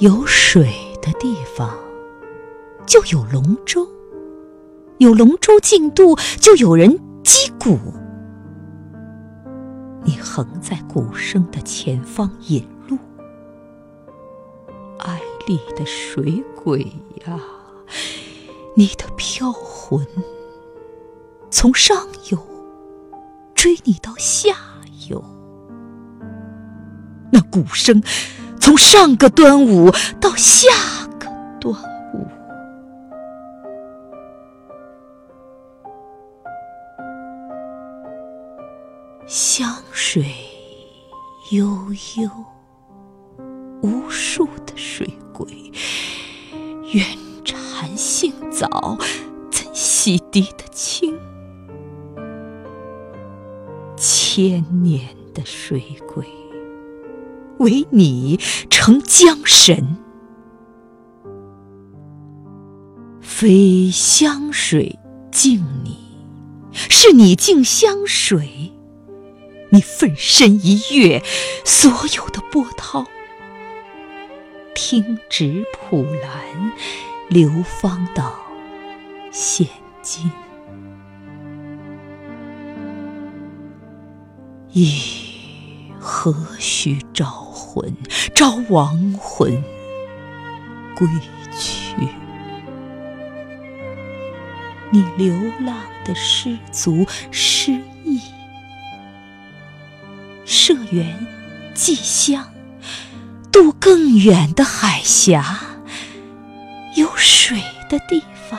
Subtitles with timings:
[0.00, 1.78] 有水的地方，
[2.86, 3.86] 就有龙舟；
[4.96, 7.78] 有龙舟竞渡，就有人击鼓。
[10.02, 12.96] 你横在鼓声的前方引路，
[15.00, 16.80] 爱丽的水鬼
[17.26, 17.38] 呀，
[18.74, 20.06] 你的飘魂，
[21.50, 22.38] 从上游
[23.54, 24.56] 追你到下
[25.10, 25.22] 游。
[27.30, 28.02] 那鼓声。
[28.60, 30.68] 从上个端午到下
[31.18, 31.26] 个
[31.58, 31.74] 端
[32.14, 32.26] 午，
[39.26, 40.24] 香水
[41.50, 41.66] 悠
[42.18, 42.30] 悠，
[43.82, 45.46] 无数的水鬼，
[46.92, 47.04] 愿
[47.44, 48.96] 蝉性早，
[49.50, 51.18] 怎洗涤得清？
[53.96, 56.24] 千年的水鬼。
[57.60, 59.98] 唯你成江神，
[63.20, 64.98] 非香水
[65.30, 65.98] 敬你，
[66.72, 68.72] 是你敬香水。
[69.72, 71.22] 你奋身一跃，
[71.64, 73.06] 所有的波涛，
[74.74, 76.72] 听直普兰，
[77.28, 78.34] 流芳到
[79.30, 79.68] 现
[80.02, 80.32] 今。
[84.72, 85.19] 一。
[86.00, 87.94] 何须招魂？
[88.34, 89.62] 招亡魂
[90.96, 91.06] 归
[91.56, 92.08] 去。
[94.90, 97.72] 你流浪的失足失
[98.04, 98.20] 意，
[100.44, 101.26] 社员
[101.74, 102.52] 寄乡，
[103.52, 105.60] 渡更远的海峡。
[106.96, 108.58] 有水的地方，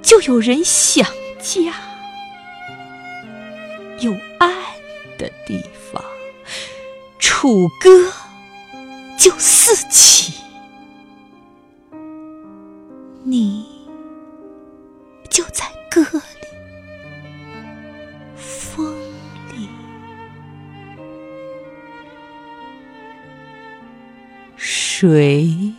[0.00, 1.06] 就有人想
[1.38, 1.70] 家；
[4.00, 4.50] 有岸
[5.18, 5.71] 的地方。
[7.42, 7.90] 楚歌
[9.18, 10.34] 就四起，
[13.24, 13.66] 你
[15.28, 16.46] 就在歌里，
[18.36, 18.94] 风
[19.56, 19.68] 里，
[24.54, 25.74] 水。